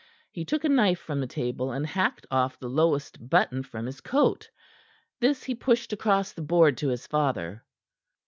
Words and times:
He 0.31 0.45
took 0.45 0.63
a 0.63 0.69
knife 0.69 0.97
from 0.97 1.19
the 1.21 1.27
table, 1.27 1.71
and 1.71 1.85
hacked 1.85 2.25
off 2.31 2.57
the 2.57 2.67
lowest 2.67 3.29
button 3.29 3.61
from 3.61 3.85
his 3.85 4.01
coat. 4.01 4.49
This 5.19 5.43
he 5.43 5.53
pushed 5.53 5.93
across 5.93 6.31
the 6.31 6.41
board 6.41 6.77
to 6.77 6.87
his 6.87 7.05
father. 7.05 7.63